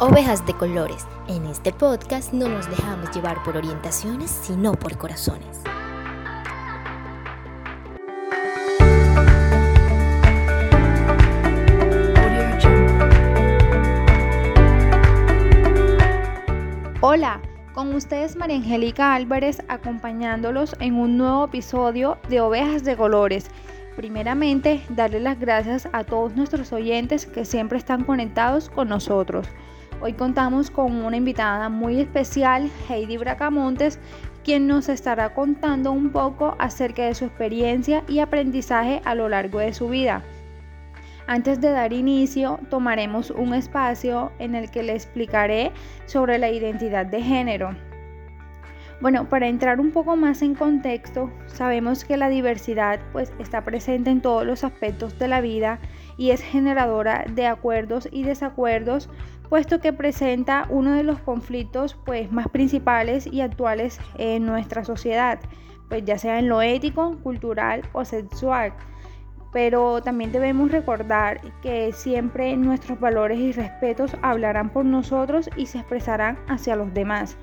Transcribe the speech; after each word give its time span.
Ovejas 0.00 0.46
de 0.46 0.54
Colores. 0.54 1.04
En 1.26 1.44
este 1.46 1.72
podcast 1.72 2.32
no 2.32 2.48
nos 2.48 2.70
dejamos 2.70 3.10
llevar 3.12 3.42
por 3.42 3.56
orientaciones, 3.56 4.30
sino 4.30 4.74
por 4.74 4.96
corazones. 4.96 5.60
Hola, 17.00 17.40
con 17.74 17.92
ustedes 17.92 18.36
María 18.36 18.54
Angélica 18.58 19.16
Álvarez 19.16 19.60
acompañándolos 19.66 20.76
en 20.78 20.94
un 20.94 21.16
nuevo 21.16 21.46
episodio 21.46 22.18
de 22.28 22.40
Ovejas 22.40 22.84
de 22.84 22.96
Colores. 22.96 23.50
Primeramente, 23.96 24.80
darle 24.90 25.18
las 25.18 25.40
gracias 25.40 25.88
a 25.92 26.04
todos 26.04 26.36
nuestros 26.36 26.72
oyentes 26.72 27.26
que 27.26 27.44
siempre 27.44 27.78
están 27.78 28.04
conectados 28.04 28.70
con 28.70 28.88
nosotros. 28.88 29.48
Hoy 30.00 30.12
contamos 30.12 30.70
con 30.70 31.04
una 31.04 31.16
invitada 31.16 31.68
muy 31.68 32.00
especial, 32.00 32.70
Heidi 32.88 33.16
Bracamontes, 33.16 33.98
quien 34.44 34.68
nos 34.68 34.88
estará 34.88 35.34
contando 35.34 35.90
un 35.90 36.10
poco 36.10 36.54
acerca 36.60 37.04
de 37.04 37.16
su 37.16 37.24
experiencia 37.24 38.04
y 38.06 38.20
aprendizaje 38.20 39.02
a 39.04 39.16
lo 39.16 39.28
largo 39.28 39.58
de 39.58 39.74
su 39.74 39.88
vida. 39.88 40.22
Antes 41.26 41.60
de 41.60 41.72
dar 41.72 41.92
inicio, 41.92 42.60
tomaremos 42.70 43.32
un 43.32 43.54
espacio 43.54 44.30
en 44.38 44.54
el 44.54 44.70
que 44.70 44.84
le 44.84 44.94
explicaré 44.94 45.72
sobre 46.06 46.38
la 46.38 46.48
identidad 46.48 47.04
de 47.04 47.20
género. 47.20 47.74
Bueno, 49.00 49.28
para 49.28 49.46
entrar 49.46 49.78
un 49.78 49.92
poco 49.92 50.16
más 50.16 50.42
en 50.42 50.56
contexto, 50.56 51.30
sabemos 51.46 52.04
que 52.04 52.16
la 52.16 52.28
diversidad 52.28 52.98
pues 53.12 53.32
está 53.38 53.64
presente 53.64 54.10
en 54.10 54.20
todos 54.20 54.44
los 54.44 54.64
aspectos 54.64 55.16
de 55.20 55.28
la 55.28 55.40
vida 55.40 55.78
y 56.16 56.30
es 56.30 56.40
generadora 56.40 57.24
de 57.32 57.46
acuerdos 57.46 58.08
y 58.10 58.24
desacuerdos, 58.24 59.08
puesto 59.48 59.80
que 59.80 59.92
presenta 59.92 60.66
uno 60.70 60.94
de 60.94 61.02
los 61.02 61.20
conflictos 61.20 61.96
pues 62.04 62.30
más 62.32 62.48
principales 62.48 63.26
y 63.26 63.40
actuales 63.40 64.00
en 64.16 64.46
nuestra 64.46 64.84
sociedad, 64.84 65.40
pues 65.88 66.04
ya 66.04 66.18
sea 66.18 66.38
en 66.38 66.48
lo 66.48 66.62
ético, 66.62 67.16
cultural 67.22 67.82
o 67.92 68.04
sexual 68.04 68.72
pero 69.52 70.02
también 70.02 70.32
debemos 70.32 70.70
recordar 70.70 71.40
que 71.62 71.92
siempre 71.92 72.56
nuestros 72.56 73.00
valores 73.00 73.38
y 73.38 73.52
respetos 73.52 74.14
hablarán 74.22 74.70
por 74.70 74.84
nosotros 74.84 75.48
y 75.56 75.66
se 75.66 75.78
expresarán 75.78 76.38
hacia 76.48 76.76
los 76.76 76.92
demás. 76.92 77.36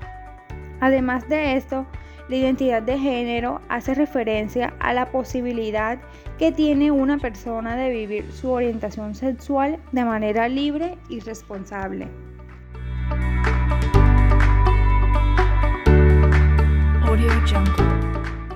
Además 0.80 1.28
de 1.28 1.56
esto, 1.56 1.86
la 2.28 2.36
identidad 2.36 2.82
de 2.82 2.98
género 2.98 3.60
hace 3.68 3.94
referencia 3.94 4.74
a 4.80 4.92
la 4.92 5.10
posibilidad 5.10 5.98
que 6.38 6.52
tiene 6.52 6.90
una 6.90 7.18
persona 7.18 7.76
de 7.76 7.90
vivir 7.90 8.32
su 8.32 8.50
orientación 8.50 9.14
sexual 9.14 9.78
de 9.92 10.04
manera 10.04 10.48
libre 10.48 10.98
y 11.08 11.20
responsable. 11.20 12.08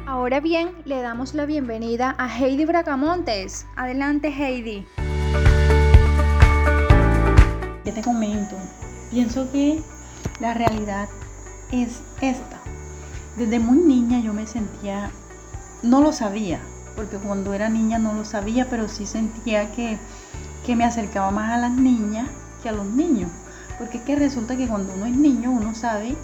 Ahora 0.06 0.40
bien, 0.40 0.70
le 0.84 1.00
damos 1.00 1.34
la 1.34 1.46
bienvenida 1.46 2.14
a 2.18 2.28
Heidi 2.28 2.66
Bracamontes. 2.66 3.66
Adelante, 3.76 4.28
Heidi. 4.28 4.86
¿Qué 7.84 7.92
te 7.92 8.02
comento? 8.02 8.56
Pienso 9.10 9.50
que 9.50 9.80
la 10.40 10.52
realidad 10.52 11.08
es 11.72 12.02
esta. 12.20 12.59
Desde 13.36 13.58
muy 13.58 13.78
niña 13.78 14.20
yo 14.20 14.32
me 14.32 14.46
sentía, 14.46 15.10
no 15.82 16.00
lo 16.00 16.12
sabía, 16.12 16.60
porque 16.96 17.16
cuando 17.16 17.54
era 17.54 17.68
niña 17.68 17.98
no 17.98 18.12
lo 18.12 18.24
sabía, 18.24 18.68
pero 18.68 18.88
sí 18.88 19.06
sentía 19.06 19.72
que, 19.72 19.98
que 20.66 20.76
me 20.76 20.84
acercaba 20.84 21.30
más 21.30 21.50
a 21.52 21.58
las 21.58 21.72
niñas 21.72 22.28
que 22.62 22.68
a 22.68 22.72
los 22.72 22.86
niños. 22.86 23.30
Porque 23.78 23.98
es 23.98 24.04
que 24.04 24.16
resulta 24.16 24.56
que 24.56 24.68
cuando 24.68 24.92
uno 24.94 25.06
es 25.06 25.16
niño 25.16 25.50
uno 25.50 25.74
sabe 25.74 26.14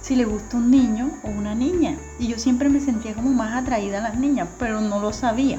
si 0.00 0.16
le 0.16 0.24
gusta 0.24 0.56
un 0.56 0.70
niño 0.70 1.10
o 1.22 1.28
una 1.28 1.54
niña. 1.54 1.96
Y 2.18 2.28
yo 2.28 2.38
siempre 2.38 2.68
me 2.68 2.80
sentía 2.80 3.14
como 3.14 3.30
más 3.30 3.54
atraída 3.54 3.98
a 3.98 4.02
las 4.02 4.18
niñas, 4.18 4.48
pero 4.58 4.80
no 4.80 5.00
lo 5.00 5.12
sabía. 5.12 5.58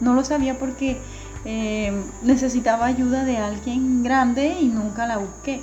No 0.00 0.14
lo 0.14 0.24
sabía 0.24 0.58
porque 0.58 1.00
eh, 1.44 1.92
necesitaba 2.22 2.86
ayuda 2.86 3.24
de 3.24 3.38
alguien 3.38 4.02
grande 4.02 4.56
y 4.60 4.66
nunca 4.66 5.06
la 5.06 5.18
busqué. 5.18 5.62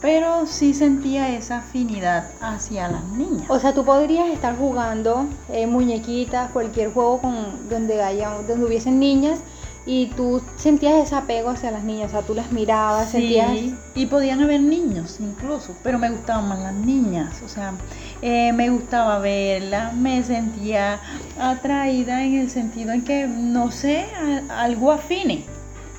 Pero 0.00 0.46
sí 0.46 0.74
sentía 0.74 1.34
esa 1.34 1.58
afinidad 1.58 2.30
hacia 2.40 2.88
las 2.88 3.04
niñas. 3.04 3.46
O 3.48 3.58
sea, 3.58 3.72
tú 3.72 3.84
podrías 3.84 4.28
estar 4.28 4.56
jugando 4.56 5.26
eh, 5.50 5.66
muñequitas, 5.66 6.50
cualquier 6.50 6.92
juego 6.92 7.20
con, 7.20 7.68
donde, 7.68 8.02
haya, 8.02 8.30
donde 8.46 8.66
hubiesen 8.66 8.98
niñas 8.98 9.40
y 9.86 10.06
tú 10.08 10.42
sentías 10.56 10.94
ese 10.94 11.14
apego 11.14 11.50
hacia 11.50 11.70
las 11.70 11.84
niñas, 11.84 12.08
o 12.08 12.10
sea, 12.10 12.22
tú 12.22 12.34
las 12.34 12.50
mirabas, 12.50 13.10
sentías... 13.10 13.52
y 13.94 14.06
podían 14.06 14.42
haber 14.42 14.60
niños 14.60 15.18
incluso, 15.20 15.76
pero 15.84 15.98
me 15.98 16.10
gustaban 16.10 16.48
más 16.48 16.58
las 16.58 16.74
niñas, 16.74 17.40
o 17.44 17.48
sea, 17.48 17.72
eh, 18.20 18.52
me 18.52 18.68
gustaba 18.68 19.20
verlas, 19.20 19.94
me 19.94 20.24
sentía 20.24 21.00
atraída 21.38 22.24
en 22.24 22.34
el 22.34 22.50
sentido 22.50 22.92
en 22.92 23.04
que, 23.04 23.28
no 23.28 23.70
sé, 23.70 24.06
algo 24.48 24.90
afine, 24.90 25.44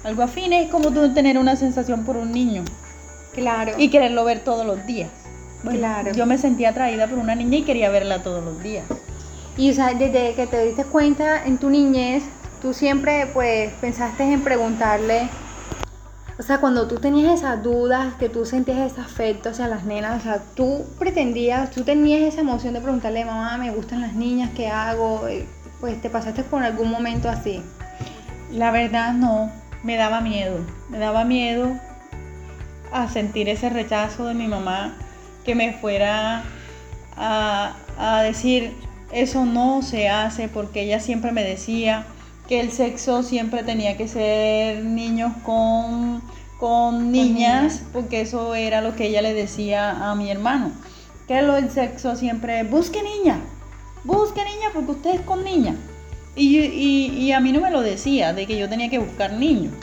algo 0.04 0.22
afine 0.22 0.64
es 0.64 0.70
como 0.70 0.92
tú 0.92 1.14
tener 1.14 1.38
una 1.38 1.56
sensación 1.56 2.04
por 2.04 2.18
un 2.18 2.34
niño. 2.34 2.64
Claro. 3.34 3.74
Y 3.78 3.90
quererlo 3.90 4.26
ver 4.26 4.40
todos 4.44 4.66
los 4.66 4.86
días. 4.86 5.10
claro. 5.64 6.12
Yo 6.14 6.26
me 6.26 6.38
sentía 6.38 6.70
atraída 6.70 7.08
por 7.08 7.20
una 7.20 7.36
niña 7.36 7.58
y 7.58 7.64
quería 7.64 7.90
verla 7.90 8.24
todos 8.24 8.44
los 8.44 8.62
días. 8.64 8.86
Y 9.58 9.72
o 9.72 9.74
sea, 9.74 9.94
desde 9.94 10.34
que 10.36 10.48
te 10.48 10.64
diste 10.66 10.86
cuenta 10.86 11.46
en 11.46 11.58
tu 11.58 11.70
niñez, 11.70 12.24
tú 12.62 12.74
siempre 12.74 13.28
pues 13.34 13.74
pensaste 13.82 14.24
en 14.24 14.42
preguntarle, 14.42 15.30
o 16.40 16.44
sea, 16.44 16.60
cuando 16.60 16.88
tú 16.88 16.98
tenías 16.98 17.40
esas 17.40 17.64
dudas, 17.64 18.14
que 18.20 18.30
tú 18.30 18.46
sentías 18.46 18.92
ese 18.92 19.02
afecto 19.02 19.50
hacia 19.50 19.68
las 19.68 19.86
nenas, 19.86 20.22
o 20.22 20.24
sea, 20.24 20.44
tú 20.56 20.86
pretendías, 21.00 21.72
tú 21.72 21.84
tenías 21.84 22.22
esa 22.22 22.42
emoción 22.42 22.76
de 22.76 22.82
preguntarle, 22.82 23.26
mamá, 23.26 23.58
me 23.58 23.72
gustan 23.72 24.02
las 24.02 24.14
niñas, 24.14 24.52
¿qué 24.56 24.68
hago? 24.68 25.28
Eh, 25.28 25.48
pues 25.80 26.00
te 26.00 26.12
pasaste 26.12 26.44
por 26.44 26.62
algún 26.62 26.92
momento 26.92 27.28
así. 27.28 27.64
La 28.52 28.70
verdad 28.70 29.14
no, 29.14 29.52
me 29.84 29.96
daba 29.96 30.22
miedo, 30.22 30.60
me 30.90 31.00
daba 31.00 31.26
miedo 31.26 31.72
a 32.92 33.10
sentir 33.10 33.50
ese 33.50 33.70
rechazo 33.70 34.26
de 34.26 34.34
mi 34.34 34.48
mamá, 34.48 34.96
que 35.46 35.56
me 35.56 35.74
fuera 35.74 36.44
a, 37.16 37.76
a 37.98 38.22
decir, 38.24 38.74
eso 39.12 39.46
no 39.46 39.82
se 39.82 40.10
hace, 40.10 40.50
porque 40.50 40.84
ella 40.84 41.00
siempre 41.00 41.32
me 41.32 41.44
decía, 41.44 42.06
que 42.48 42.62
el 42.62 42.72
sexo 42.72 43.24
siempre 43.24 43.64
tenía 43.64 43.98
que 43.98 44.08
ser 44.08 44.84
niños 44.84 45.34
con, 45.44 46.22
con 46.60 47.12
niñas, 47.12 47.84
porque 47.92 48.22
eso 48.22 48.56
era 48.56 48.82
lo 48.82 48.96
que 48.96 49.08
ella 49.08 49.22
le 49.22 49.34
decía 49.34 50.10
a 50.10 50.16
mi 50.16 50.32
hermano. 50.32 50.72
Que 51.28 51.42
lo, 51.42 51.58
el 51.58 51.70
sexo 51.70 52.16
siempre, 52.16 52.64
busque 52.64 53.04
niña, 53.04 53.40
busque 54.06 54.44
niña 54.44 54.70
porque 54.74 54.92
usted 54.92 55.16
es 55.16 55.22
con 55.22 55.44
niña. 55.44 55.76
Y, 56.36 56.58
y, 56.60 57.32
a 57.32 57.40
mí 57.40 57.52
no 57.52 57.62
me 57.62 57.72
lo 57.72 57.82
decía, 57.82 58.32
de 58.32 58.46
que 58.46 58.58
yo 58.58 58.70
tenía 58.70 58.90
que 58.90 59.00
buscar 59.00 59.34
niños. 59.34 59.74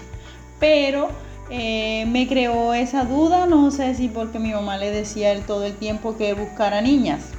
Pero 0.60 1.09
eh, 1.50 2.06
me 2.09 2.27
creó 2.27 2.75
esa 2.75 3.05
duda, 3.05 3.47
no 3.47 3.71
sé 3.71 3.94
si 3.94 4.09
porque 4.09 4.38
mi 4.38 4.53
mamá 4.53 4.78
le 4.78 4.91
decía 4.91 5.32
él 5.32 5.43
todo 5.47 5.65
el 5.65 5.75
tiempo 5.75 6.16
que 6.16 6.34
buscara 6.34 6.81
niñas 6.81 7.32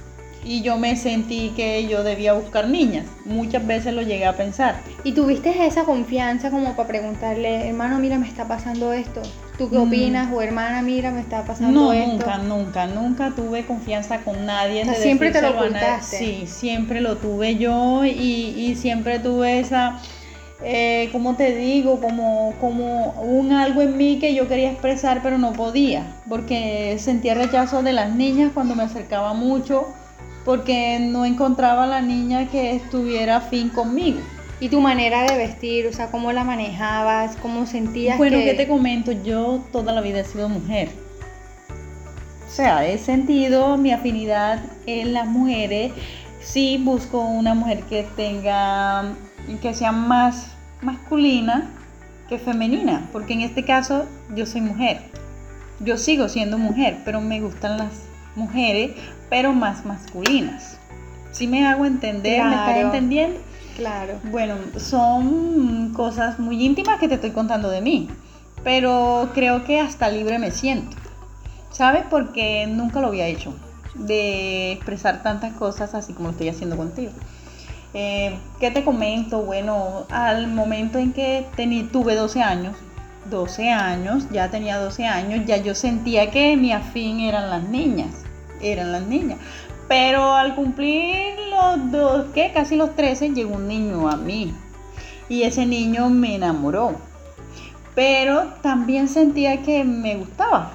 y 0.45 0.61
yo 0.61 0.77
me 0.77 0.95
sentí 0.95 1.51
que 1.55 1.87
yo 1.87 2.03
debía 2.03 2.33
buscar 2.33 2.69
niñas. 2.69 3.05
Muchas 3.25 3.65
veces 3.65 3.93
lo 3.93 4.03
llegué 4.03 4.25
a 4.25 4.37
pensar. 4.37 4.79
¿Y 5.03 5.13
tuviste 5.13 5.65
esa 5.65 5.83
confianza 5.83 6.51
como 6.51 6.75
para 6.75 6.87
preguntarle, 6.87 7.67
hermano, 7.67 7.97
mira, 7.97 8.19
me 8.19 8.27
está 8.27 8.47
pasando 8.47 8.93
esto? 8.93 9.23
¿Tú 9.57 9.69
qué 9.71 9.77
mm. 9.77 9.87
opinas? 9.87 10.33
O 10.33 10.41
hermana, 10.41 10.83
mira, 10.83 11.09
me 11.09 11.21
está 11.21 11.43
pasando 11.43 11.91
esto. 11.91 12.05
No, 12.05 12.13
nunca, 12.13 12.37
nunca, 12.37 12.87
nunca 12.87 13.31
tuve 13.31 13.65
confianza 13.65 14.19
con 14.19 14.45
nadie. 14.45 14.85
siempre 14.95 15.31
te 15.31 15.41
lo 15.41 15.49
ocultaste. 15.49 16.17
Sí, 16.17 16.43
siempre 16.45 17.01
lo 17.01 17.17
tuve 17.17 17.55
yo 17.55 18.05
y, 18.05 18.09
y 18.11 18.75
siempre 18.75 19.19
tuve 19.19 19.59
esa... 19.59 19.99
Eh, 20.63 21.09
como 21.11 21.35
te 21.35 21.55
digo, 21.55 21.99
como, 21.99 22.53
como 22.61 23.11
un 23.21 23.51
algo 23.51 23.81
en 23.81 23.97
mí 23.97 24.19
que 24.19 24.33
yo 24.33 24.47
quería 24.47 24.71
expresar 24.71 25.21
pero 25.21 25.37
no 25.37 25.51
podía, 25.53 26.15
porque 26.29 26.95
sentía 26.97 27.35
rechazo 27.35 27.83
de 27.83 27.91
las 27.91 28.15
niñas 28.15 28.51
cuando 28.53 28.73
me 28.73 28.83
acercaba 28.83 29.33
mucho 29.33 29.93
porque 30.45 30.99
no 31.01 31.25
encontraba 31.25 31.83
a 31.83 31.87
la 31.87 32.01
niña 32.01 32.47
que 32.49 32.75
estuviera 32.75 33.41
fin 33.41 33.69
conmigo. 33.69 34.19
¿Y 34.59 34.69
tu 34.69 34.79
manera 34.79 35.23
de 35.23 35.37
vestir? 35.37 35.87
O 35.87 35.91
sea, 35.91 36.11
¿cómo 36.11 36.31
la 36.31 36.45
manejabas? 36.45 37.35
¿Cómo 37.37 37.65
sentías 37.65 38.17
bueno, 38.17 38.37
¿qué 38.37 38.53
te 38.53 38.67
comento? 38.67 39.11
Yo 39.11 39.59
toda 39.71 39.91
la 39.91 39.99
vida 39.99 40.21
he 40.21 40.23
sido 40.23 40.47
mujer. 40.47 40.89
O 42.47 42.49
sea, 42.49 42.87
he 42.87 42.97
sentido 42.97 43.75
mi 43.75 43.91
afinidad 43.91 44.63
en 44.85 45.13
las 45.13 45.27
mujeres. 45.27 45.91
Sí 46.39 46.79
busco 46.81 47.19
una 47.19 47.53
mujer 47.53 47.81
que 47.83 48.07
tenga, 48.15 49.15
que 49.61 49.73
sea 49.73 49.91
más 49.91 50.51
masculina 50.81 51.69
que 52.29 52.39
femenina, 52.39 53.09
porque 53.11 53.33
en 53.33 53.41
este 53.41 53.63
caso 53.63 54.05
yo 54.35 54.45
soy 54.45 54.61
mujer. 54.61 55.01
Yo 55.79 55.97
sigo 55.97 56.29
siendo 56.29 56.57
mujer, 56.57 56.99
pero 57.05 57.21
me 57.21 57.41
gustan 57.41 57.77
las 57.77 57.93
mujeres 58.35 58.91
pero 59.29 59.53
más 59.53 59.85
masculinas. 59.85 60.77
Si 61.31 61.47
me 61.47 61.65
hago 61.67 61.85
entender? 61.85 62.43
¿Me 62.43 62.55
estás 62.55 62.77
entendiendo? 62.77 63.39
Claro. 63.75 64.13
Bueno, 64.31 64.55
son 64.77 65.91
cosas 65.93 66.39
muy 66.39 66.63
íntimas 66.63 66.99
que 66.99 67.07
te 67.07 67.15
estoy 67.15 67.31
contando 67.31 67.69
de 67.69 67.81
mí, 67.81 68.09
pero 68.63 69.29
creo 69.33 69.65
que 69.65 69.81
hasta 69.81 70.09
libre 70.09 70.39
me 70.39 70.51
siento. 70.51 70.95
¿sabes? 71.75 72.03
Porque 72.09 72.65
nunca 72.67 73.01
lo 73.01 73.07
había 73.07 73.27
hecho, 73.27 73.53
de 73.95 74.71
expresar 74.71 75.23
tantas 75.23 75.53
cosas 75.53 75.93
así 75.93 76.13
como 76.13 76.29
lo 76.29 76.31
estoy 76.31 76.47
haciendo 76.47 76.77
contigo. 76.77 77.11
Eh, 77.97 78.37
¿Qué 78.59 78.71
te 78.71 78.83
comento? 78.83 79.41
Bueno, 79.43 80.05
al 80.09 80.49
momento 80.49 80.97
en 80.97 81.13
que 81.13 81.47
tuve 81.93 82.15
12 82.15 82.41
años, 82.41 82.75
12 83.29 83.69
años, 83.69 84.27
ya 84.31 84.51
tenía 84.51 84.77
12 84.79 85.05
años, 85.05 85.45
ya 85.45 85.55
yo 85.55 85.73
sentía 85.73 86.29
que 86.29 86.57
mi 86.57 86.73
afín 86.73 87.21
eran 87.21 87.49
las 87.49 87.63
niñas, 87.63 88.25
eran 88.61 88.91
las 88.91 89.03
niñas. 89.03 89.39
Pero 89.87 90.33
al 90.33 90.55
cumplir 90.55 91.35
los 91.49 91.89
dos, 91.89 92.25
¿qué? 92.33 92.51
Casi 92.53 92.75
los 92.75 92.93
13, 92.97 93.29
llegó 93.29 93.55
un 93.55 93.69
niño 93.69 94.09
a 94.09 94.17
mí. 94.17 94.53
Y 95.29 95.43
ese 95.43 95.65
niño 95.65 96.09
me 96.09 96.35
enamoró. 96.35 96.95
Pero 97.95 98.55
también 98.61 99.07
sentía 99.07 99.61
que 99.61 99.85
me 99.85 100.17
gustaba. 100.17 100.73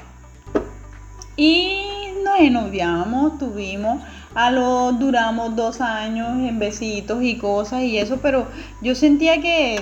Y 1.36 1.84
nos 2.24 2.40
enoviamos, 2.40 3.36
tuvimos, 3.38 4.02
a 4.34 4.50
lo 4.50 4.92
duramos 4.92 5.56
dos 5.56 5.80
años 5.80 6.28
en 6.38 6.58
besitos 6.58 7.22
y 7.22 7.36
cosas 7.36 7.82
y 7.82 7.98
eso, 7.98 8.18
pero 8.22 8.46
yo 8.80 8.94
sentía 8.94 9.40
que 9.40 9.80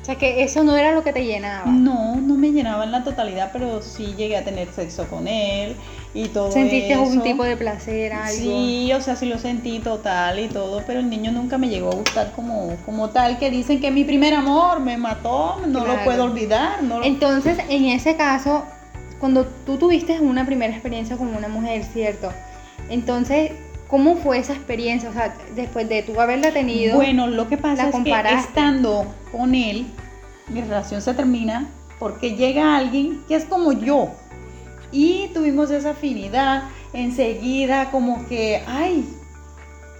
o 0.00 0.04
sea, 0.10 0.16
que 0.16 0.42
eso 0.42 0.64
no 0.64 0.74
era 0.74 0.92
lo 0.92 1.02
que 1.02 1.12
te 1.12 1.26
llenaba. 1.26 1.70
No, 1.70 2.16
no 2.16 2.34
me 2.34 2.50
llenaba 2.50 2.84
en 2.84 2.92
la 2.92 3.04
totalidad, 3.04 3.50
pero 3.52 3.82
sí 3.82 4.14
llegué 4.16 4.38
a 4.38 4.44
tener 4.44 4.68
sexo 4.72 5.06
con 5.06 5.28
él 5.28 5.76
y 6.14 6.28
todo 6.28 6.50
¿Sentiste 6.50 6.94
algún 6.94 7.22
tipo 7.22 7.44
de 7.44 7.58
placer, 7.58 8.14
algo? 8.14 8.30
Sí, 8.30 8.90
o 8.94 9.02
sea, 9.02 9.16
sí 9.16 9.26
lo 9.26 9.38
sentí 9.38 9.80
total 9.80 10.38
y 10.38 10.48
todo, 10.48 10.82
pero 10.86 11.00
el 11.00 11.10
niño 11.10 11.30
nunca 11.30 11.58
me 11.58 11.68
llegó 11.68 11.90
a 11.90 11.94
gustar 11.94 12.32
como, 12.32 12.74
como 12.86 13.10
tal, 13.10 13.38
que 13.38 13.50
dicen 13.50 13.80
que 13.80 13.90
mi 13.90 14.04
primer 14.04 14.32
amor 14.32 14.80
me 14.80 14.96
mató, 14.96 15.60
no 15.66 15.86
lo 15.86 16.04
puedo 16.04 16.24
olvidar. 16.24 16.82
No 16.82 17.02
Entonces, 17.02 17.58
en 17.68 17.84
ese 17.86 18.16
caso, 18.16 18.64
cuando 19.20 19.44
tú 19.66 19.76
tuviste 19.76 20.20
una 20.20 20.46
primera 20.46 20.72
experiencia 20.72 21.18
con 21.18 21.36
una 21.36 21.48
mujer, 21.48 21.84
¿cierto? 21.84 22.32
Entonces, 22.88 23.52
¿Cómo 23.88 24.16
fue 24.16 24.38
esa 24.38 24.52
experiencia? 24.52 25.08
O 25.08 25.12
sea, 25.12 25.34
después 25.56 25.88
de 25.88 26.02
tú 26.02 26.20
haberla 26.20 26.52
tenido. 26.52 26.96
Bueno, 26.96 27.26
lo 27.26 27.48
que 27.48 27.56
pasa 27.56 27.88
es 27.88 27.96
que 28.04 28.12
estando 28.34 29.06
con 29.32 29.54
él, 29.54 29.86
mi 30.48 30.60
relación 30.60 31.00
se 31.00 31.14
termina 31.14 31.66
porque 31.98 32.36
llega 32.36 32.76
alguien 32.76 33.22
que 33.26 33.34
es 33.34 33.44
como 33.46 33.72
yo. 33.72 34.10
Y 34.92 35.28
tuvimos 35.34 35.70
esa 35.70 35.90
afinidad 35.90 36.64
enseguida, 36.92 37.90
como 37.90 38.26
que, 38.28 38.62
ay, 38.66 39.06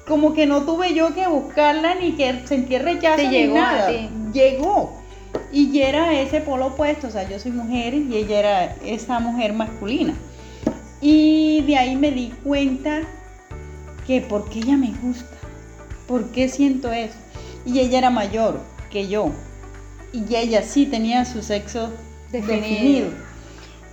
como 0.06 0.32
que 0.32 0.46
no 0.46 0.62
tuve 0.62 0.94
yo 0.94 1.14
que 1.14 1.26
buscarla 1.26 1.94
ni 1.94 2.12
que 2.12 2.46
sentir 2.46 2.82
rechazo 2.82 3.22
ni 3.22 3.28
llegó 3.28 3.54
nada. 3.54 3.90
Llegó. 4.32 4.98
Y 5.52 5.80
era 5.80 6.12
ese 6.18 6.40
polo 6.40 6.68
opuesto, 6.68 7.08
o 7.08 7.10
sea, 7.10 7.28
yo 7.28 7.38
soy 7.38 7.52
mujer 7.52 7.94
y 7.94 8.16
ella 8.16 8.38
era 8.38 8.64
esa 8.84 9.18
mujer 9.18 9.52
masculina. 9.52 10.14
Y 11.00 11.62
de 11.62 11.76
ahí 11.76 11.96
me 11.96 12.10
di 12.10 12.32
cuenta 12.42 13.02
qué 14.08 14.26
ella 14.54 14.76
me 14.78 14.92
gusta, 15.02 15.36
por 16.06 16.30
qué 16.32 16.48
siento 16.48 16.90
eso. 16.90 17.18
Y 17.66 17.78
ella 17.80 17.98
era 17.98 18.10
mayor 18.10 18.58
que 18.90 19.06
yo. 19.06 19.30
Y 20.12 20.34
ella 20.34 20.62
sí 20.62 20.86
tenía 20.86 21.26
su 21.26 21.42
sexo 21.42 21.92
definido. 22.32 23.10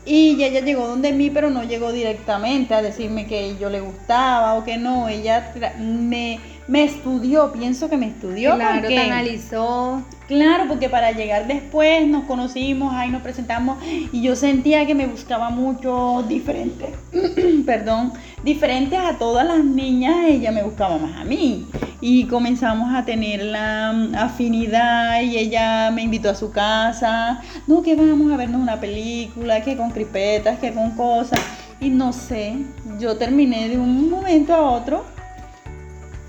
Y 0.05 0.41
ella 0.41 0.61
llegó 0.61 0.87
donde 0.87 1.11
mí, 1.11 1.29
pero 1.29 1.49
no 1.49 1.63
llegó 1.63 1.91
directamente 1.91 2.73
a 2.73 2.81
decirme 2.81 3.27
que 3.27 3.57
yo 3.59 3.69
le 3.69 3.81
gustaba 3.81 4.53
o 4.53 4.63
que 4.63 4.77
no. 4.77 5.09
Ella 5.09 5.51
me, 5.79 6.39
me 6.67 6.83
estudió, 6.83 7.51
pienso 7.51 7.89
que 7.89 7.97
me 7.97 8.07
estudió. 8.07 8.55
Claro, 8.55 8.81
porque, 8.81 8.95
te 8.95 9.01
analizó. 9.01 10.03
Claro, 10.27 10.65
porque 10.67 10.89
para 10.89 11.11
llegar 11.11 11.45
después 11.45 12.07
nos 12.07 12.23
conocimos, 12.23 12.91
ahí 12.93 13.11
nos 13.11 13.21
presentamos 13.21 13.77
y 13.85 14.23
yo 14.23 14.35
sentía 14.35 14.85
que 14.87 14.95
me 14.95 15.05
buscaba 15.05 15.51
mucho 15.51 16.25
diferente. 16.27 16.89
Perdón, 17.65 18.13
diferente 18.43 18.97
a 18.97 19.17
todas 19.19 19.45
las 19.45 19.63
niñas, 19.63 20.25
ella 20.27 20.51
me 20.51 20.63
buscaba 20.63 20.97
más 20.97 21.21
a 21.21 21.23
mí. 21.23 21.67
Y 22.01 22.25
comenzamos 22.25 22.93
a 22.93 23.05
tener 23.05 23.43
la 23.43 23.93
mm, 23.93 24.15
afinidad 24.15 25.21
y 25.21 25.37
ella 25.37 25.91
me 25.91 26.01
invitó 26.01 26.31
a 26.31 26.35
su 26.35 26.51
casa. 26.51 27.41
No, 27.67 27.83
que 27.83 27.95
vamos 27.95 28.31
a 28.33 28.37
vernos 28.37 28.59
una 28.59 28.79
película, 28.79 29.61
que 29.61 29.77
con 29.77 29.91
cripetas, 29.91 30.57
que 30.57 30.73
con 30.73 30.91
cosas. 30.91 31.39
Y 31.79 31.89
no 31.89 32.11
sé, 32.11 32.55
yo 32.99 33.17
terminé 33.17 33.69
de 33.69 33.77
un 33.77 34.09
momento 34.09 34.55
a 34.55 34.61
otro 34.71 35.14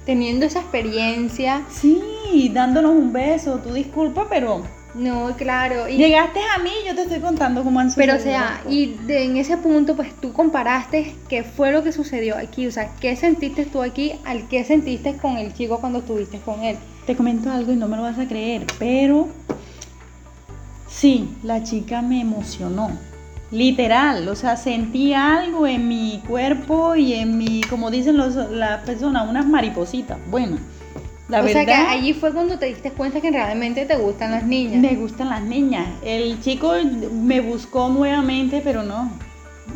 teniendo 0.07 0.47
esa 0.47 0.61
experiencia. 0.61 1.65
Sí, 1.69 2.51
dándonos 2.55 2.93
un 2.93 3.13
beso, 3.13 3.59
tú 3.59 3.75
disculpa, 3.75 4.27
pero... 4.31 4.63
No, 4.95 5.37
claro. 5.37 5.87
Y... 5.89 5.99
Llegaste 5.99 6.41
a 6.57 6.63
mí, 6.63 6.71
yo 6.87 6.95
te 6.95 7.03
estoy 7.03 7.21
contando 7.21 7.63
cómo 7.63 7.81
han 7.81 7.91
sucedido. 7.91 8.15
Pero 8.17 8.19
o 8.19 8.25
sea, 8.25 8.63
y 8.71 8.97
en 9.09 9.37
ese 9.37 9.59
punto, 9.59 9.95
pues 9.95 10.15
tú 10.19 10.33
comparaste 10.33 11.15
qué 11.29 11.43
fue 11.43 11.71
lo 11.71 11.83
que 11.83 11.93
sucedió 11.93 12.39
aquí, 12.39 12.67
o 12.67 12.73
sea, 12.73 12.89
qué 12.99 13.15
sentiste 13.15 13.67
tú 13.67 13.83
aquí 13.83 14.15
al 14.25 14.49
qué 14.49 14.65
sentiste 14.65 15.17
con 15.19 15.37
el 15.37 15.53
chico 15.53 15.81
cuando 15.81 15.99
estuviste 15.99 16.39
con 16.39 16.63
él. 16.63 16.79
Te 17.05 17.15
comento 17.15 17.51
algo 17.51 17.73
y 17.73 17.77
no 17.77 17.89
me 17.89 17.97
lo 17.97 18.05
vas 18.05 18.19
a 18.19 18.27
creer, 18.27 18.65
pero 18.79 19.29
sí, 20.89 21.29
la 21.43 21.63
chica 21.63 22.01
me 22.01 22.23
emocionó 22.23 22.91
literal, 23.51 24.29
o 24.29 24.35
sea, 24.35 24.57
sentí 24.57 25.13
algo 25.13 25.67
en 25.67 25.89
mi 25.89 26.23
cuerpo 26.27 26.97
y 26.97 27.15
en 27.15 27.39
mi, 27.39 27.63
como 27.63 27.91
dicen 27.91 28.17
los, 28.17 28.35
las 28.35 28.83
personas, 28.83 29.29
unas 29.29 29.47
maripositas. 29.47 30.19
Bueno, 30.31 30.59
la 31.29 31.43
verdad. 31.43 31.63
O 31.63 31.65
sea 31.65 31.67
que 31.67 31.91
allí 31.91 32.13
fue 32.15 32.33
cuando 32.33 32.59
te 32.59 32.67
diste 32.67 32.91
cuenta 32.91 33.21
que 33.21 33.31
realmente 33.31 33.85
te 33.87 33.97
gustan 33.97 34.31
las 34.31 34.45
niñas. 34.45 34.81
Me 34.81 34.97
gustan 34.97 35.29
las 35.31 35.43
niñas. 35.43 35.87
El 36.03 36.41
chico 36.41 36.75
me 37.13 37.41
buscó 37.41 37.89
nuevamente, 37.89 38.61
pero 38.65 38.83
no 38.83 39.26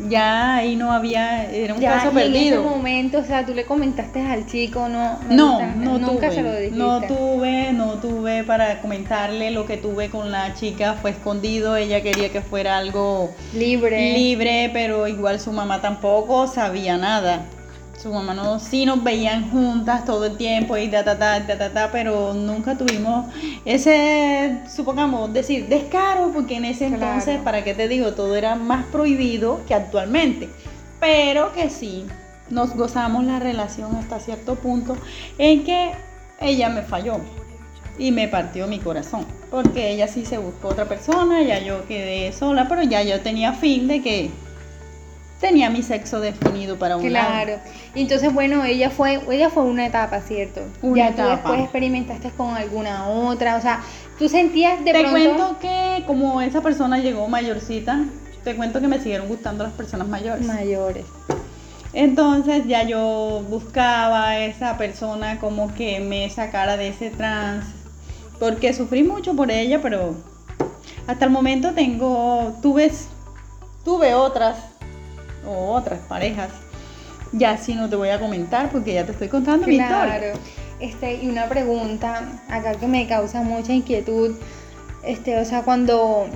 ya 0.09 0.55
ahí 0.55 0.75
no 0.75 0.91
había, 0.91 1.49
era 1.51 1.73
un 1.73 1.81
caso 1.81 2.11
perdido. 2.11 2.37
En 2.37 2.45
ese 2.45 2.59
momento, 2.59 3.17
o 3.19 3.23
sea, 3.23 3.45
tú 3.45 3.53
le 3.53 3.65
comentaste 3.65 4.21
al 4.21 4.45
chico, 4.45 4.87
no, 4.87 5.19
no, 5.29 5.61
no 5.75 5.99
nunca 5.99 6.29
tuve, 6.29 6.35
se 6.35 6.41
lo 6.41 6.55
dijiste. 6.55 6.77
No 6.77 7.01
tuve, 7.01 7.73
no 7.73 7.93
tuve 7.95 8.43
para 8.43 8.81
comentarle 8.81 9.51
lo 9.51 9.65
que 9.65 9.77
tuve 9.77 10.09
con 10.09 10.31
la 10.31 10.53
chica, 10.53 10.95
fue 11.01 11.11
escondido, 11.11 11.75
ella 11.75 12.01
quería 12.01 12.29
que 12.29 12.41
fuera 12.41 12.77
algo 12.77 13.31
libre, 13.53 14.13
libre, 14.13 14.69
pero 14.73 15.07
igual 15.07 15.39
su 15.39 15.51
mamá 15.51 15.81
tampoco 15.81 16.47
sabía 16.47 16.97
nada 16.97 17.45
su 18.01 18.11
mamá 18.11 18.33
no, 18.33 18.59
sí 18.59 18.85
nos 18.85 19.03
veían 19.03 19.51
juntas 19.51 20.05
todo 20.05 20.25
el 20.25 20.37
tiempo 20.37 20.75
y 20.75 20.87
ta, 20.87 21.03
ta, 21.03 21.19
ta, 21.19 21.45
ta, 21.45 21.57
ta, 21.57 21.69
ta, 21.71 21.91
pero 21.91 22.33
nunca 22.33 22.75
tuvimos 22.75 23.31
ese, 23.63 24.59
supongamos, 24.73 25.31
decir 25.31 25.67
descaro, 25.67 26.31
porque 26.33 26.55
en 26.55 26.65
ese 26.65 26.87
entonces, 26.87 27.39
¿para 27.41 27.63
qué 27.63 27.75
te 27.75 27.87
digo? 27.87 28.13
Todo 28.13 28.35
era 28.35 28.55
más 28.55 28.85
prohibido 28.85 29.61
que 29.67 29.75
actualmente, 29.75 30.49
pero 30.99 31.53
que 31.53 31.69
sí, 31.69 32.05
nos 32.49 32.75
gozamos 32.75 33.23
la 33.23 33.39
relación 33.39 33.95
hasta 33.95 34.19
cierto 34.19 34.55
punto 34.55 34.97
en 35.37 35.63
que 35.63 35.91
ella 36.39 36.69
me 36.69 36.81
falló 36.81 37.17
y 37.99 38.11
me 38.11 38.27
partió 38.27 38.65
mi 38.65 38.79
corazón, 38.79 39.25
porque 39.51 39.91
ella 39.91 40.07
sí 40.07 40.25
se 40.25 40.39
buscó 40.39 40.69
otra 40.69 40.85
persona, 40.85 41.43
ya 41.43 41.59
yo 41.59 41.85
quedé 41.85 42.31
sola, 42.33 42.67
pero 42.67 42.81
ya 42.81 43.03
yo 43.03 43.21
tenía 43.21 43.53
fin 43.53 43.87
de 43.87 44.01
que 44.01 44.31
tenía 45.41 45.69
mi 45.71 45.81
sexo 45.81 46.21
definido 46.21 46.77
para 46.77 46.95
un 46.95 47.07
claro. 47.07 47.57
Y 47.95 48.03
entonces, 48.03 48.31
bueno, 48.33 48.63
ella 48.63 48.91
fue, 48.91 49.19
ella 49.29 49.49
fue 49.49 49.63
una 49.63 49.87
etapa, 49.87 50.21
¿cierto? 50.21 50.61
Una 50.81 51.09
ya 51.09 51.15
tú 51.15 51.29
después 51.29 51.59
experimentaste 51.61 52.29
con 52.29 52.55
alguna 52.55 53.09
otra, 53.09 53.57
o 53.57 53.61
sea, 53.61 53.81
tú 54.17 54.29
sentías 54.29 54.85
de 54.85 54.93
te 54.93 55.03
cuento 55.09 55.57
que 55.59 56.03
como 56.07 56.41
esa 56.41 56.61
persona 56.61 56.99
llegó 56.99 57.27
mayorcita, 57.27 58.05
te 58.43 58.55
cuento 58.55 58.79
que 58.79 58.87
me 58.87 58.99
siguieron 58.99 59.27
gustando 59.27 59.63
las 59.63 59.73
personas 59.73 60.07
mayores. 60.07 60.45
Mayores. 60.45 61.05
Entonces 61.93 62.67
ya 62.67 62.83
yo 62.83 63.43
buscaba 63.49 64.29
a 64.29 64.39
esa 64.39 64.77
persona 64.77 65.39
como 65.39 65.73
que 65.73 65.99
me 65.99 66.29
sacara 66.29 66.77
de 66.77 66.89
ese 66.89 67.09
trance, 67.09 67.67
porque 68.39 68.73
sufrí 68.73 69.03
mucho 69.03 69.35
por 69.35 69.51
ella, 69.51 69.81
pero 69.81 70.15
hasta 71.07 71.25
el 71.25 71.31
momento 71.31 71.73
tengo, 71.73 72.57
tuve, 72.61 72.91
tuve 73.83 74.13
otras 74.13 74.70
o 75.45 75.73
otras 75.73 75.99
parejas. 75.99 76.49
Ya 77.33 77.57
sí 77.57 77.75
no 77.75 77.89
te 77.89 77.95
voy 77.95 78.09
a 78.09 78.19
comentar 78.19 78.69
porque 78.69 78.93
ya 78.93 79.05
te 79.05 79.13
estoy 79.13 79.29
contando 79.29 79.65
mi 79.65 79.75
historia. 79.75 80.33
Este, 80.79 81.23
y 81.23 81.29
una 81.29 81.47
pregunta 81.47 82.41
acá 82.49 82.73
que 82.73 82.87
me 82.87 83.07
causa 83.07 83.41
mucha 83.41 83.71
inquietud. 83.71 84.35
Este, 85.03 85.39
o 85.39 85.45
sea, 85.45 85.63
cuando 85.63 86.27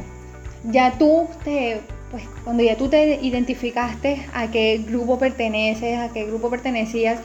ya 0.63 0.97
tú 0.97 1.27
te 1.43 1.81
pues 2.12 2.24
cuando 2.43 2.63
ya 2.63 2.77
tú 2.77 2.88
te 2.88 3.19
identificaste 3.21 4.25
a 4.33 4.50
qué 4.50 4.77
grupo 4.88 5.17
perteneces, 5.17 5.97
a 5.97 6.13
qué 6.13 6.25
grupo 6.25 6.50
pertenecías, 6.50 7.19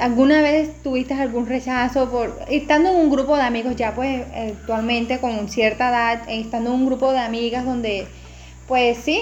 ¿alguna 0.00 0.42
vez 0.42 0.82
tuviste 0.82 1.14
algún 1.14 1.46
rechazo 1.46 2.10
por 2.10 2.36
estando 2.48 2.90
en 2.90 2.96
un 2.96 3.10
grupo 3.10 3.36
de 3.36 3.42
amigos 3.42 3.76
ya 3.76 3.94
pues 3.94 4.24
actualmente 4.34 5.20
con 5.20 5.48
cierta 5.48 5.90
edad, 5.90 6.22
estando 6.28 6.70
en 6.70 6.80
un 6.80 6.86
grupo 6.86 7.12
de 7.12 7.20
amigas 7.20 7.64
donde 7.64 8.06
pues 8.66 8.98
sí, 8.98 9.20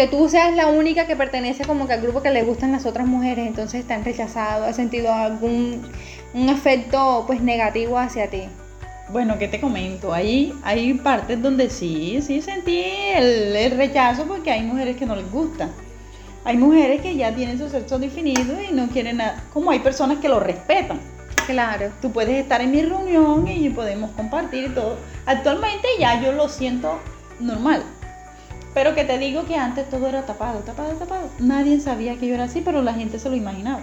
que 0.00 0.06
tú 0.06 0.30
seas 0.30 0.56
la 0.56 0.68
única 0.68 1.06
que 1.06 1.14
pertenece 1.14 1.66
como 1.66 1.86
que 1.86 1.92
al 1.92 2.00
grupo 2.00 2.22
que 2.22 2.30
le 2.30 2.42
gustan 2.42 2.72
las 2.72 2.86
otras 2.86 3.06
mujeres, 3.06 3.46
entonces 3.46 3.80
están 3.80 4.02
rechazados, 4.02 4.66
has 4.66 4.74
sentido 4.74 5.12
algún 5.12 5.82
un 6.32 6.48
efecto 6.48 7.24
pues 7.26 7.42
negativo 7.42 7.98
hacia 7.98 8.30
ti. 8.30 8.44
Bueno, 9.10 9.36
¿qué 9.38 9.46
te 9.46 9.60
comento? 9.60 10.14
Hay, 10.14 10.54
hay 10.62 10.94
partes 10.94 11.42
donde 11.42 11.68
sí, 11.68 12.18
sí 12.22 12.40
sentí 12.40 12.82
el, 13.14 13.76
rechazo 13.76 14.24
porque 14.24 14.50
hay 14.50 14.62
mujeres 14.62 14.96
que 14.96 15.04
no 15.04 15.14
les 15.14 15.30
gusta. 15.30 15.68
Hay 16.44 16.56
mujeres 16.56 17.02
que 17.02 17.14
ya 17.14 17.34
tienen 17.34 17.58
su 17.58 17.68
sexo 17.68 17.98
definido 17.98 18.56
y 18.62 18.72
no 18.72 18.88
quieren 18.88 19.18
nada. 19.18 19.44
Como 19.52 19.70
hay 19.70 19.80
personas 19.80 20.16
que 20.20 20.30
lo 20.30 20.40
respetan. 20.40 20.98
Claro. 21.44 21.90
Tú 22.00 22.10
puedes 22.10 22.36
estar 22.36 22.62
en 22.62 22.70
mi 22.70 22.80
reunión 22.80 23.46
y 23.46 23.68
podemos 23.68 24.12
compartir 24.12 24.64
y 24.64 24.68
todo. 24.70 24.96
Actualmente 25.26 25.88
ya 25.98 26.22
yo 26.22 26.32
lo 26.32 26.48
siento 26.48 26.98
normal. 27.38 27.82
Pero 28.74 28.94
que 28.94 29.04
te 29.04 29.18
digo 29.18 29.44
que 29.46 29.56
antes 29.56 29.88
todo 29.90 30.06
era 30.06 30.22
tapado, 30.26 30.60
tapado, 30.60 30.92
tapado. 30.92 31.28
Nadie 31.38 31.80
sabía 31.80 32.16
que 32.16 32.26
yo 32.28 32.34
era 32.34 32.44
así, 32.44 32.60
pero 32.60 32.82
la 32.82 32.94
gente 32.94 33.18
se 33.18 33.28
lo 33.28 33.36
imaginaba. 33.36 33.80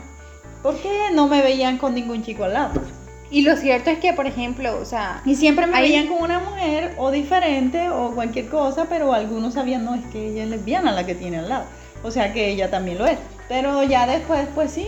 Porque 0.64 0.90
no 1.14 1.28
me 1.28 1.42
veían 1.42 1.78
con 1.78 1.94
ningún 1.94 2.24
chico 2.24 2.46
al 2.46 2.54
lado. 2.54 2.82
Y 3.30 3.42
lo 3.42 3.58
cierto 3.58 3.90
es 3.90 4.00
que, 4.00 4.14
por 4.14 4.26
ejemplo, 4.26 4.80
o 4.80 4.86
sea... 4.86 5.22
Y 5.26 5.36
siempre 5.36 5.68
me 5.68 5.76
Ahí- 5.78 5.90
veían 5.90 6.08
con 6.08 6.22
una 6.22 6.40
mujer 6.40 6.94
o 6.98 7.12
diferente 7.12 7.90
o 7.90 8.12
cualquier 8.12 8.48
cosa, 8.48 8.86
pero 8.88 9.12
algunos 9.14 9.56
sabían, 9.56 9.84
no, 9.84 9.96
es 9.96 10.06
que 10.06 10.30
ella 10.30 10.44
es 10.46 10.50
lesbiana 10.50 10.94
la 10.94 11.06
que 11.06 11.14
tiene 11.16 11.40
al 11.40 11.50
lado. 11.50 11.66
O 12.04 12.12
sea 12.12 12.32
que 12.32 12.50
ella 12.50 12.70
también 12.72 12.98
lo 12.98 13.06
es. 13.06 13.18
Pero 13.50 13.84
ya 13.84 14.08
después, 14.08 14.48
pues 14.56 14.72
sí. 14.72 14.88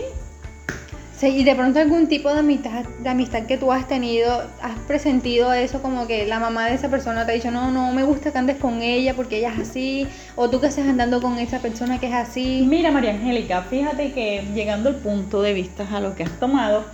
Sí, 1.20 1.26
y 1.26 1.44
de 1.44 1.54
pronto 1.54 1.78
algún 1.78 2.08
tipo 2.08 2.32
de 2.32 2.38
amistad, 2.38 2.86
de 2.98 3.08
amistad 3.10 3.42
que 3.42 3.58
tú 3.58 3.70
has 3.70 3.86
tenido, 3.86 4.42
has 4.62 4.78
presentido 4.86 5.52
eso 5.52 5.82
como 5.82 6.06
que 6.06 6.26
la 6.26 6.40
mamá 6.40 6.64
de 6.64 6.76
esa 6.76 6.88
persona 6.88 7.26
te 7.26 7.32
ha 7.32 7.34
dicho, 7.34 7.50
no, 7.50 7.70
no 7.70 7.92
me 7.92 8.04
gusta 8.04 8.32
que 8.32 8.38
andes 8.38 8.56
con 8.56 8.80
ella 8.80 9.12
porque 9.14 9.36
ella 9.36 9.52
es 9.52 9.68
así, 9.68 10.06
o 10.34 10.48
tú 10.48 10.62
que 10.62 10.68
estás 10.68 10.88
andando 10.88 11.20
con 11.20 11.38
esa 11.38 11.58
persona 11.58 12.00
que 12.00 12.06
es 12.06 12.14
así. 12.14 12.64
Mira, 12.66 12.90
María 12.90 13.10
Angélica, 13.10 13.60
fíjate 13.64 14.12
que 14.12 14.44
llegando 14.54 14.88
al 14.88 14.96
punto 14.96 15.42
de 15.42 15.52
vista 15.52 15.86
a 15.94 16.00
lo 16.00 16.16
que 16.16 16.22
has 16.22 16.40
tomado, 16.40 16.86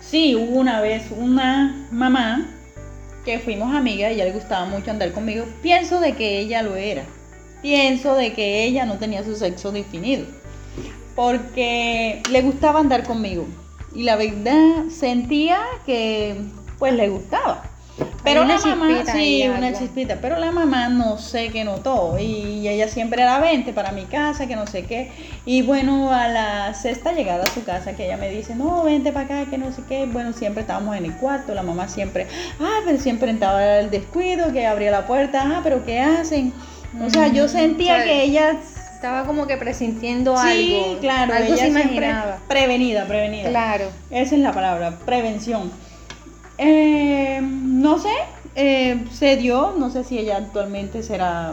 sí, 0.00 0.34
hubo 0.34 0.58
una 0.58 0.80
vez 0.80 1.10
una 1.14 1.86
mamá 1.90 2.46
que 3.22 3.38
fuimos 3.38 3.76
amigas 3.76 4.12
y 4.12 4.16
ya 4.16 4.24
le 4.24 4.32
gustaba 4.32 4.64
mucho 4.64 4.92
andar 4.92 5.12
conmigo. 5.12 5.44
Pienso 5.60 6.00
de 6.00 6.14
que 6.14 6.38
ella 6.38 6.62
lo 6.62 6.74
era. 6.74 7.02
Pienso 7.60 8.14
de 8.14 8.32
que 8.32 8.64
ella 8.64 8.86
no 8.86 8.96
tenía 8.96 9.22
su 9.24 9.36
sexo 9.36 9.72
definido. 9.72 10.24
Porque 11.14 12.22
le 12.30 12.40
gustaba 12.40 12.80
andar 12.80 13.04
conmigo. 13.04 13.46
Y 13.94 14.02
la 14.02 14.16
verdad 14.16 14.88
sentía 14.90 15.60
que 15.86 16.36
pues 16.78 16.92
le 16.94 17.08
gustaba. 17.08 17.62
Pero 18.24 18.44
la 18.44 18.58
mamá, 18.58 19.04
sí, 19.04 19.46
una 19.46 19.66
algo. 19.68 19.78
chispita, 19.78 20.16
pero 20.20 20.38
la 20.38 20.50
mamá 20.50 20.88
no 20.88 21.18
sé 21.18 21.50
qué 21.50 21.62
notó 21.62 22.18
y 22.18 22.66
ella 22.66 22.88
siempre 22.88 23.22
era 23.22 23.38
20 23.38 23.72
para 23.74 23.92
mi 23.92 24.06
casa, 24.06 24.46
que 24.48 24.56
no 24.56 24.66
sé 24.66 24.86
qué. 24.86 25.12
Y 25.44 25.62
bueno, 25.62 26.10
a 26.12 26.26
la 26.28 26.74
sexta 26.74 27.12
llegada 27.12 27.44
a 27.44 27.50
su 27.50 27.64
casa, 27.64 27.94
que 27.94 28.06
ella 28.06 28.16
me 28.16 28.30
dice, 28.30 28.56
no, 28.56 28.82
vente 28.82 29.12
para 29.12 29.42
acá, 29.42 29.50
que 29.50 29.58
no 29.58 29.72
sé 29.72 29.82
qué. 29.86 30.06
Bueno, 30.06 30.32
siempre 30.32 30.62
estábamos 30.62 30.96
en 30.96 31.04
el 31.04 31.14
cuarto, 31.16 31.54
la 31.54 31.62
mamá 31.62 31.86
siempre, 31.88 32.26
ah, 32.60 32.80
pero 32.86 32.98
siempre 32.98 33.30
estaba 33.30 33.78
el 33.78 33.90
descuido, 33.90 34.52
que 34.52 34.66
abría 34.66 34.90
la 34.90 35.06
puerta, 35.06 35.42
ah, 35.44 35.60
pero 35.62 35.84
¿qué 35.84 36.00
hacen? 36.00 36.52
O 36.98 37.10
sea, 37.10 37.28
yo 37.28 37.44
Mm, 37.44 37.48
sentía 37.48 37.96
sea, 37.96 38.04
que 38.04 38.22
ella... 38.24 38.56
Estaba 39.04 39.26
como 39.26 39.46
que 39.46 39.58
presintiendo 39.58 40.34
Sí, 40.38 40.76
algo. 40.80 40.98
claro, 41.00 41.34
algo 41.34 41.44
ella 41.48 41.56
se 41.56 41.62
siempre 41.72 41.82
imaginaba. 41.82 42.38
prevenida, 42.48 43.04
prevenida. 43.06 43.50
Claro. 43.50 43.84
Esa 44.08 44.34
es 44.34 44.40
la 44.40 44.50
palabra, 44.54 44.98
prevención. 45.04 45.70
Eh, 46.56 47.38
no 47.42 47.98
sé, 47.98 48.08
eh, 48.54 49.04
se 49.12 49.36
dio, 49.36 49.74
no 49.78 49.90
sé 49.90 50.04
si 50.04 50.18
ella 50.18 50.38
actualmente 50.38 51.02
será 51.02 51.52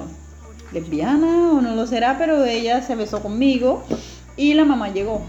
lesbiana 0.72 1.52
o 1.52 1.60
no 1.60 1.76
lo 1.76 1.88
será, 1.88 2.18
pero 2.18 2.46
ella 2.46 2.82
se 2.84 2.96
besó 2.96 3.22
conmigo 3.22 3.84
y 4.38 4.54
la 4.54 4.64
mamá 4.64 4.88
llegó. 4.88 5.22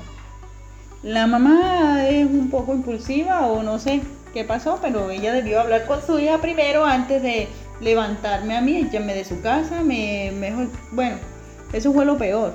La 1.02 1.26
mamá 1.26 2.07
es 2.09 2.25
un 2.25 2.50
poco 2.50 2.73
impulsiva 2.73 3.49
o 3.49 3.64
no 3.64 3.81
sé 3.81 4.00
qué 4.33 4.45
pasó, 4.45 4.79
pero 4.81 5.11
ella 5.11 5.33
debió 5.33 5.61
hablar 5.61 5.87
con 5.87 6.00
su 6.07 6.21
hija 6.21 6.38
primero 6.41 6.85
antes 6.85 7.21
de 7.21 7.49
levantarme 7.81 8.57
a 8.57 8.61
mí, 8.61 8.76
echarme 8.76 9.12
de 9.12 9.25
su 9.25 9.41
casa, 9.41 9.83
me, 9.83 10.31
mejor, 10.38 10.69
bueno, 10.93 11.17
eso 11.73 11.93
fue 11.93 12.05
lo 12.05 12.19
peor 12.19 12.55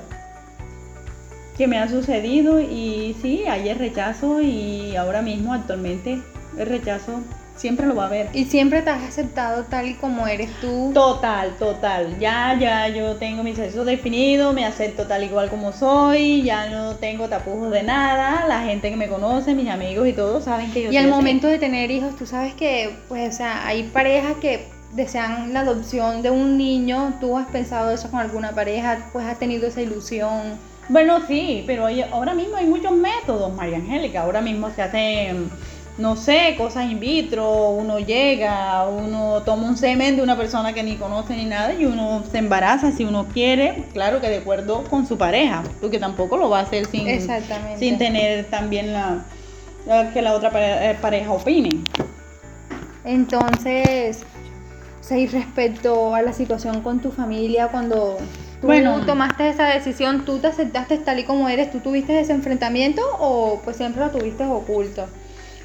que 1.58 1.68
me 1.68 1.80
ha 1.80 1.90
sucedido 1.90 2.62
y 2.62 3.16
sí, 3.22 3.46
hay 3.48 3.70
el 3.70 3.80
rechazo 3.80 4.42
y 4.42 4.96
ahora 4.96 5.24
mismo 5.24 5.54
actualmente 5.54 6.22
el 6.58 6.68
rechazo 6.68 7.22
siempre 7.56 7.88
lo 7.88 7.96
va 7.96 8.04
a 8.04 8.08
haber. 8.08 8.30
Y 8.34 8.46
siempre 8.46 8.84
te 8.84 8.92
has 8.92 9.02
aceptado 9.02 9.64
tal 9.64 9.88
y 9.88 9.96
como 9.96 10.28
eres 10.28 10.52
tú. 10.62 10.92
Total, 10.94 11.56
total. 11.58 12.20
Ya, 12.20 12.56
ya, 12.60 12.88
yo 12.90 13.16
tengo 13.16 13.42
mi 13.42 13.56
sexo 13.56 13.84
definido, 13.84 14.54
me 14.54 14.66
acepto 14.66 15.08
tal 15.08 15.24
igual 15.24 15.50
como 15.50 15.74
soy, 15.74 16.44
ya 16.44 16.70
no 16.70 16.96
tengo 16.98 17.28
tapujos 17.28 17.72
de 17.72 17.82
nada. 17.82 18.48
La 18.48 18.62
gente 18.62 18.92
que 18.92 18.96
me 18.96 19.08
conoce, 19.08 19.56
mis 19.56 19.70
amigos 19.70 20.08
y 20.08 20.14
todos 20.14 20.44
saben 20.44 20.72
que 20.72 20.84
yo 20.84 20.92
Y 20.92 20.98
al 20.98 21.08
momento 21.08 21.48
de 21.48 21.58
tener 21.58 21.90
hijos, 21.90 22.16
tú 22.16 22.28
sabes 22.28 22.54
que, 22.54 22.96
pues, 23.08 23.34
o 23.34 23.36
sea, 23.36 23.66
hay 23.66 23.84
parejas 23.84 24.36
que 24.40 24.68
desean 24.94 25.54
la 25.54 25.62
adopción 25.62 26.22
de 26.22 26.32
un 26.32 26.58
niño. 26.58 27.16
¿Tú 27.20 27.38
has 27.38 27.48
pensado 27.48 27.92
eso 27.92 28.10
con 28.10 28.20
alguna 28.20 28.52
pareja? 28.52 28.98
Pues 29.14 29.26
has 29.26 29.38
tenido 29.40 29.68
esa 29.68 29.82
ilusión. 29.82 30.58
Bueno, 30.90 31.20
sí, 31.28 31.64
pero 31.68 31.86
hay- 31.86 32.02
ahora 32.02 32.34
mismo 32.34 32.56
hay 32.56 32.66
muchos 32.66 32.94
métodos, 32.94 33.54
María 33.54 33.78
Angélica. 33.78 34.22
Ahora 34.22 34.40
mismo 34.40 34.70
se 34.74 34.82
hacen, 34.82 35.50
no 35.98 36.16
sé, 36.16 36.56
cosas 36.58 36.86
in 36.90 37.00
vitro. 37.02 37.72
Uno 37.72 38.00
llega, 38.00 38.88
uno 38.88 39.42
toma 39.44 39.68
un 39.68 39.76
semen 39.76 40.16
de 40.16 40.22
una 40.24 40.38
persona 40.38 40.72
que 40.72 40.84
ni 40.84 40.96
conoce 40.96 41.36
ni 41.36 41.44
nada 41.44 41.74
y 41.74 41.86
uno 41.86 42.24
se 42.32 42.38
embaraza 42.38 42.92
si 42.94 43.04
uno 43.04 43.26
quiere. 43.34 43.84
Claro 43.92 44.22
que 44.22 44.30
de 44.30 44.38
acuerdo 44.38 44.84
con 44.86 45.06
su 45.06 45.18
pareja, 45.18 45.64
porque 45.82 46.00
tampoco 46.00 46.38
lo 46.38 46.50
va 46.50 46.60
a 46.60 46.64
hacer 46.64 46.86
sin, 46.86 47.08
Exactamente. 47.08 47.80
sin 47.80 47.98
tener 47.98 48.46
también 48.46 48.94
la, 48.94 49.26
la- 49.86 50.14
que 50.14 50.22
la 50.22 50.34
otra 50.34 50.52
eh, 50.56 50.96
pareja 51.02 51.32
opine. 51.34 51.82
Entonces, 53.04 54.26
sea, 55.08 55.18
y 55.18 55.28
respecto 55.28 56.14
a 56.14 56.22
la 56.22 56.34
situación 56.34 56.82
con 56.82 57.00
tu 57.00 57.12
familia, 57.12 57.70
cuando 57.70 58.18
tú 58.62 58.68
Bueno. 58.68 59.06
tomaste 59.06 59.50
esa 59.50 59.66
decisión, 59.66 60.26
¿tú 60.26 60.40
te 60.40 60.48
aceptaste 60.48 60.98
tal 60.98 61.20
y 61.20 61.24
como 61.24 61.48
eres? 61.50 61.72
¿Tú 61.72 61.80
tuviste 61.80 62.20
ese 62.20 62.34
enfrentamiento 62.34 63.02
o 63.20 63.62
pues 63.64 63.78
siempre 63.78 64.04
lo 64.04 64.12
tuviste 64.12 64.44
oculto? 64.46 65.08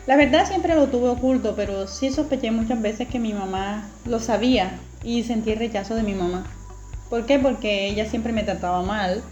La 0.07 0.17
verdad 0.17 0.47
siempre 0.47 0.75
lo 0.75 0.89
tuve 0.89 1.09
oculto, 1.09 1.55
pero 1.57 1.87
sí 1.87 2.11
sospeché 2.11 2.51
muchas 2.51 2.81
veces 2.83 3.09
que 3.09 3.19
mi 3.19 3.33
mamá 3.33 3.89
lo 4.05 4.19
sabía 4.19 4.73
y 5.05 5.23
sentí 5.23 5.53
el 5.53 5.59
rechazo 5.59 5.95
de 5.95 6.03
mi 6.03 6.15
mamá. 6.15 6.45
¿Por 7.09 7.25
qué? 7.27 7.39
Porque 7.39 7.89
ella 7.89 8.07
siempre 8.07 8.33
me 8.33 8.43
trataba 8.43 8.83
mal. 8.83 9.23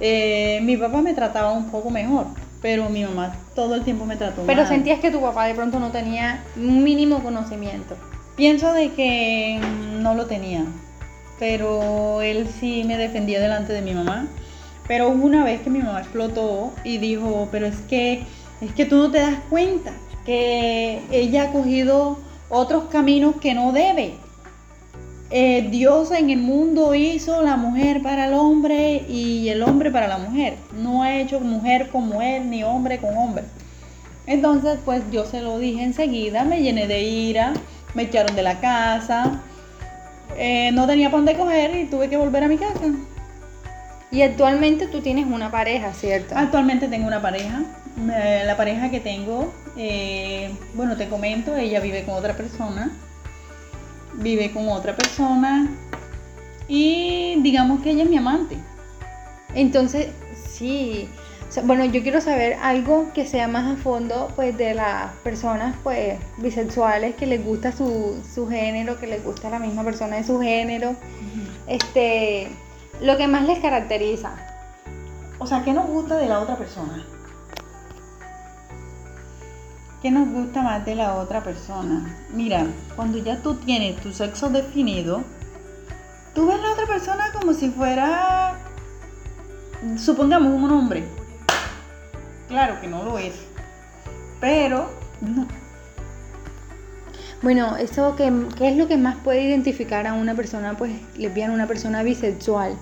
Eh, 0.00 0.60
mi 0.62 0.76
papá 0.76 1.02
me 1.02 1.14
trataba 1.14 1.52
un 1.52 1.70
poco 1.70 1.90
mejor, 1.90 2.26
pero 2.62 2.88
mi 2.88 3.04
mamá 3.04 3.34
todo 3.54 3.74
el 3.74 3.82
tiempo 3.84 4.06
me 4.06 4.16
trató 4.16 4.42
Pero 4.46 4.60
mal. 4.62 4.68
sentías 4.68 5.00
que 5.00 5.10
tu 5.10 5.20
papá 5.20 5.46
de 5.46 5.54
pronto 5.54 5.78
no 5.78 5.90
tenía 5.90 6.42
un 6.56 6.82
mínimo 6.82 7.22
conocimiento. 7.22 7.96
Pienso 8.38 8.72
de 8.72 8.92
que 8.92 9.58
no 10.00 10.14
lo 10.14 10.26
tenía, 10.26 10.64
pero 11.40 12.22
él 12.22 12.48
sí 12.60 12.84
me 12.86 12.96
defendía 12.96 13.40
delante 13.40 13.72
de 13.72 13.82
mi 13.82 13.94
mamá. 13.94 14.28
Pero 14.86 15.08
una 15.08 15.42
vez 15.42 15.60
que 15.60 15.70
mi 15.70 15.80
mamá 15.80 15.98
explotó 15.98 16.72
y 16.84 16.98
dijo, 16.98 17.48
pero 17.50 17.66
es 17.66 17.78
que, 17.88 18.22
es 18.60 18.72
que 18.74 18.84
tú 18.84 18.94
no 18.94 19.10
te 19.10 19.18
das 19.18 19.40
cuenta 19.50 19.90
que 20.24 21.02
ella 21.10 21.42
ha 21.42 21.52
cogido 21.52 22.20
otros 22.48 22.84
caminos 22.84 23.34
que 23.40 23.54
no 23.54 23.72
debe. 23.72 24.14
Eh, 25.30 25.66
Dios 25.72 26.12
en 26.12 26.30
el 26.30 26.38
mundo 26.38 26.94
hizo 26.94 27.42
la 27.42 27.56
mujer 27.56 28.02
para 28.04 28.28
el 28.28 28.34
hombre 28.34 29.04
y 29.08 29.48
el 29.48 29.64
hombre 29.64 29.90
para 29.90 30.06
la 30.06 30.18
mujer. 30.18 30.54
No 30.80 31.02
ha 31.02 31.18
hecho 31.18 31.40
mujer 31.40 31.88
con 31.88 32.06
mujer 32.06 32.44
ni 32.44 32.62
hombre 32.62 32.98
con 32.98 33.16
hombre. 33.16 33.42
Entonces, 34.28 34.78
pues 34.84 35.02
yo 35.10 35.24
se 35.24 35.40
lo 35.40 35.58
dije 35.58 35.82
enseguida, 35.82 36.44
me 36.44 36.62
llené 36.62 36.86
de 36.86 37.02
ira, 37.02 37.52
me 37.94 38.04
echaron 38.04 38.34
de 38.36 38.42
la 38.42 38.60
casa, 38.60 39.40
eh, 40.36 40.70
no 40.72 40.86
tenía 40.86 41.10
para 41.10 41.18
dónde 41.18 41.36
coger 41.36 41.76
y 41.76 41.86
tuve 41.86 42.08
que 42.08 42.16
volver 42.16 42.44
a 42.44 42.48
mi 42.48 42.58
casa. 42.58 42.84
Y 44.10 44.22
actualmente 44.22 44.86
tú 44.86 45.00
tienes 45.00 45.26
una 45.26 45.50
pareja, 45.50 45.92
¿cierto? 45.92 46.34
Actualmente 46.36 46.88
tengo 46.88 47.06
una 47.06 47.20
pareja, 47.20 47.62
la 48.06 48.56
pareja 48.56 48.90
que 48.90 49.00
tengo, 49.00 49.52
eh, 49.76 50.50
bueno, 50.74 50.96
te 50.96 51.08
comento, 51.08 51.56
ella 51.56 51.80
vive 51.80 52.04
con 52.04 52.14
otra 52.14 52.34
persona, 52.34 52.90
vive 54.14 54.50
con 54.50 54.68
otra 54.68 54.96
persona 54.96 55.68
y 56.68 57.36
digamos 57.42 57.82
que 57.82 57.90
ella 57.90 58.04
es 58.04 58.10
mi 58.10 58.16
amante. 58.16 58.56
Entonces, 59.54 60.08
sí. 60.34 61.08
Bueno, 61.64 61.84
yo 61.86 62.02
quiero 62.02 62.20
saber 62.20 62.58
algo 62.62 63.10
que 63.14 63.26
sea 63.26 63.48
más 63.48 63.66
a 63.66 63.80
fondo, 63.80 64.30
pues, 64.36 64.56
de 64.56 64.74
las 64.74 65.12
personas, 65.24 65.74
pues, 65.82 66.18
bisexuales 66.36 67.16
que 67.16 67.26
les 67.26 67.44
gusta 67.44 67.72
su, 67.72 68.22
su 68.34 68.48
género, 68.48 69.00
que 69.00 69.06
les 69.06 69.24
gusta 69.24 69.48
la 69.48 69.58
misma 69.58 69.82
persona 69.82 70.16
de 70.16 70.24
su 70.24 70.40
género. 70.40 70.94
Este, 71.66 72.48
lo 73.00 73.16
que 73.16 73.28
más 73.28 73.46
les 73.46 73.60
caracteriza. 73.60 74.32
O 75.38 75.46
sea, 75.46 75.64
¿qué 75.64 75.72
nos 75.72 75.86
gusta 75.86 76.16
de 76.16 76.26
la 76.26 76.40
otra 76.40 76.56
persona? 76.56 77.04
¿Qué 80.02 80.10
nos 80.10 80.28
gusta 80.28 80.62
más 80.62 80.84
de 80.84 80.94
la 80.94 81.16
otra 81.16 81.42
persona? 81.42 82.16
Mira, 82.30 82.66
cuando 82.94 83.18
ya 83.18 83.42
tú 83.42 83.54
tienes 83.54 84.00
tu 84.00 84.12
sexo 84.12 84.48
definido, 84.48 85.22
tú 86.34 86.46
ves 86.46 86.56
a 86.56 86.62
la 86.62 86.72
otra 86.72 86.86
persona 86.86 87.32
como 87.32 87.52
si 87.52 87.70
fuera, 87.70 88.58
supongamos, 89.96 90.52
un 90.52 90.70
hombre. 90.70 91.04
Claro 92.48 92.80
que 92.80 92.88
no 92.88 93.02
lo 93.04 93.18
es, 93.18 93.34
pero 94.40 94.90
no. 95.20 95.46
Bueno, 97.42 97.76
eso 97.76 98.16
que, 98.16 98.32
¿qué 98.56 98.70
es 98.70 98.76
lo 98.76 98.88
que 98.88 98.96
más 98.96 99.16
puede 99.16 99.42
identificar 99.42 100.06
a 100.06 100.14
una 100.14 100.34
persona, 100.34 100.76
pues, 100.76 100.92
lesbiana, 101.16 101.54
una 101.54 101.68
persona 101.68 102.02
bisexual? 102.02 102.76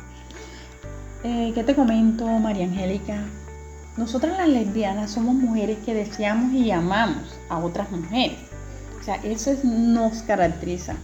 eh, 1.24 1.52
¿qué 1.54 1.64
te 1.64 1.74
comento, 1.74 2.26
María 2.26 2.66
Angélica? 2.66 3.24
Nosotras 3.96 4.38
las 4.38 4.48
lesbianas 4.48 5.10
somos 5.10 5.34
mujeres 5.34 5.78
que 5.84 5.92
deseamos 5.92 6.52
y 6.52 6.70
amamos 6.70 7.36
a 7.48 7.58
otras 7.58 7.90
mujeres. 7.90 8.38
O 9.00 9.02
sea, 9.02 9.16
eso 9.16 9.52
nos 9.64 10.22
caracteriza. 10.22 10.94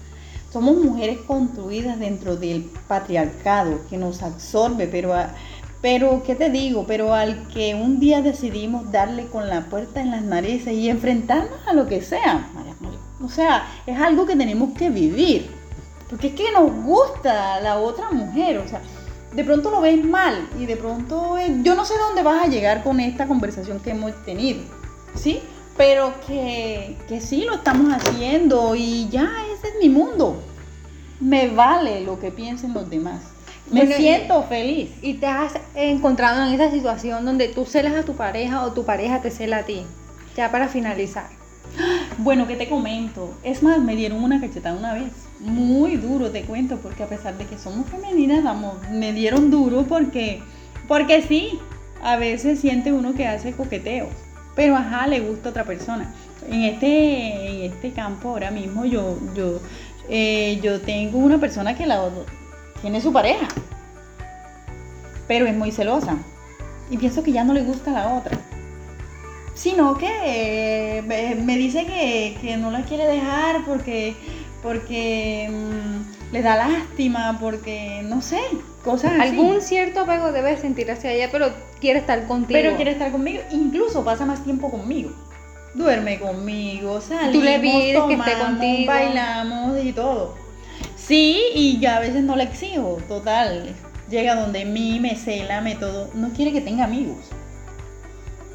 Somos 0.52 0.76
mujeres 0.76 1.18
construidas 1.26 1.98
dentro 1.98 2.36
del 2.36 2.70
patriarcado 2.86 3.80
que 3.88 3.96
nos 3.96 4.22
absorbe, 4.22 4.86
pero, 4.86 5.12
pero, 5.82 6.22
¿qué 6.24 6.36
te 6.36 6.48
digo? 6.48 6.84
Pero 6.86 7.12
al 7.12 7.48
que 7.48 7.74
un 7.74 7.98
día 7.98 8.22
decidimos 8.22 8.92
darle 8.92 9.26
con 9.26 9.48
la 9.48 9.62
puerta 9.62 10.00
en 10.00 10.12
las 10.12 10.22
narices 10.22 10.72
y 10.74 10.88
enfrentarnos 10.88 11.58
a 11.66 11.72
lo 11.72 11.88
que 11.88 12.00
sea, 12.00 12.48
o 13.20 13.28
sea, 13.28 13.66
es 13.86 13.98
algo 13.98 14.24
que 14.24 14.36
tenemos 14.36 14.76
que 14.78 14.90
vivir. 14.90 15.50
Porque 16.08 16.28
es 16.28 16.34
que 16.34 16.52
nos 16.52 16.70
gusta 16.84 17.60
la 17.60 17.78
otra 17.78 18.10
mujer, 18.10 18.58
o 18.58 18.68
sea, 18.68 18.80
de 19.34 19.44
pronto 19.44 19.70
lo 19.70 19.80
ves 19.80 20.04
mal 20.04 20.48
y 20.60 20.66
de 20.66 20.76
pronto 20.76 21.36
yo 21.62 21.74
no 21.74 21.84
sé 21.84 21.94
dónde 21.98 22.22
vas 22.22 22.44
a 22.44 22.48
llegar 22.48 22.84
con 22.84 23.00
esta 23.00 23.26
conversación 23.26 23.80
que 23.80 23.90
hemos 23.90 24.12
tenido, 24.24 24.60
¿sí? 25.14 25.40
Pero 25.76 26.12
que, 26.26 26.98
que 27.08 27.20
sí 27.20 27.44
lo 27.44 27.54
estamos 27.54 27.92
haciendo 27.92 28.74
y 28.76 29.08
ya 29.08 29.30
ese 29.52 29.68
es 29.68 29.74
mi 29.80 29.88
mundo. 29.88 30.40
Me 31.18 31.48
vale 31.48 32.02
lo 32.02 32.20
que 32.20 32.30
piensen 32.30 32.74
los 32.74 32.90
demás. 32.90 33.22
Me 33.70 33.86
siento 33.86 34.42
feliz. 34.44 34.90
Y 35.02 35.14
te 35.14 35.26
has 35.26 35.54
encontrado 35.74 36.44
en 36.46 36.54
esa 36.54 36.70
situación 36.70 37.24
donde 37.24 37.48
tú 37.48 37.64
celas 37.64 37.94
a 37.94 38.02
tu 38.02 38.14
pareja 38.14 38.64
o 38.64 38.72
tu 38.72 38.84
pareja 38.84 39.22
te 39.22 39.30
cela 39.30 39.58
a 39.58 39.62
ti. 39.62 39.82
Ya 40.36 40.50
para 40.50 40.68
finalizar. 40.68 41.26
Bueno, 42.18 42.46
¿qué 42.46 42.56
te 42.56 42.68
comento? 42.68 43.34
Es 43.42 43.62
más, 43.62 43.78
me 43.78 43.96
dieron 43.96 44.22
una 44.22 44.40
cachetada 44.40 44.76
una 44.76 44.94
vez. 44.94 45.10
Muy 45.40 45.96
duro, 45.96 46.30
te 46.30 46.42
cuento, 46.42 46.76
porque 46.76 47.02
a 47.02 47.08
pesar 47.08 47.36
de 47.38 47.46
que 47.46 47.58
somos 47.58 47.88
femeninas, 47.88 48.44
vamos, 48.44 48.74
me 48.90 49.12
dieron 49.12 49.50
duro 49.50 49.84
porque, 49.88 50.40
porque 50.86 51.22
sí, 51.22 51.58
a 52.02 52.16
veces 52.16 52.60
siente 52.60 52.92
uno 52.92 53.14
que 53.14 53.26
hace 53.26 53.52
coqueteo, 53.52 54.08
pero 54.54 54.76
ajá, 54.76 55.06
le 55.06 55.20
gusta 55.20 55.48
a 55.48 55.50
otra 55.50 55.64
persona. 55.64 56.12
En 56.48 56.62
este, 56.62 57.64
en 57.64 57.72
este 57.72 57.92
campo 57.92 58.30
ahora 58.30 58.50
mismo 58.50 58.84
yo, 58.84 59.16
yo, 59.34 59.60
eh, 60.08 60.60
yo 60.62 60.80
tengo 60.80 61.18
una 61.18 61.38
persona 61.38 61.76
que 61.76 61.86
la, 61.86 62.02
tiene 62.82 63.00
su 63.00 63.12
pareja, 63.12 63.48
pero 65.26 65.46
es 65.46 65.56
muy 65.56 65.72
celosa. 65.72 66.16
Y 66.90 66.98
pienso 66.98 67.22
que 67.22 67.32
ya 67.32 67.44
no 67.44 67.54
le 67.54 67.62
gusta 67.62 67.90
a 67.92 67.94
la 67.94 68.14
otra 68.14 68.38
sino 69.54 69.96
que 69.96 70.08
eh, 70.08 71.02
me 71.02 71.56
dice 71.56 71.86
que, 71.86 72.56
no 72.56 72.70
la 72.70 72.82
quiere 72.82 73.06
dejar 73.06 73.64
porque, 73.64 74.14
porque 74.62 75.48
mm, 75.50 76.32
le 76.34 76.42
da 76.42 76.56
lástima, 76.56 77.38
porque 77.40 78.02
no 78.04 78.22
sé, 78.22 78.40
cosas 78.82 79.12
así. 79.12 79.30
Algún 79.30 79.60
cierto 79.60 80.00
apego 80.00 80.32
debe 80.32 80.56
sentir 80.56 80.90
hacia 80.90 81.12
ella, 81.12 81.28
pero 81.30 81.52
quiere 81.80 82.00
estar 82.00 82.26
contigo. 82.26 82.58
Pero 82.60 82.76
quiere 82.76 82.92
estar 82.92 83.12
conmigo, 83.12 83.42
incluso 83.50 84.04
pasa 84.04 84.24
más 84.24 84.42
tiempo 84.42 84.70
conmigo. 84.70 85.10
Duerme 85.74 86.18
conmigo, 86.18 87.00
salimos, 87.00 87.32
Tú 87.32 87.40
le 87.40 87.58
pides 87.58 88.02
que 88.02 88.14
esté 88.14 88.38
contigo. 88.38 88.92
bailamos 88.92 89.82
y 89.82 89.92
todo. 89.92 90.41
Sí, 91.12 91.42
y 91.54 91.78
ya 91.78 91.98
a 91.98 92.00
veces 92.00 92.22
no 92.22 92.36
le 92.36 92.44
exijo, 92.44 92.98
total. 93.06 93.68
Llega 94.08 94.34
donde 94.34 94.64
mí, 94.64 94.98
me 94.98 95.14
cela, 95.14 95.60
me 95.60 95.74
todo. 95.74 96.08
No 96.14 96.30
quiere 96.30 96.52
que 96.52 96.62
tenga 96.62 96.84
amigos. 96.84 97.18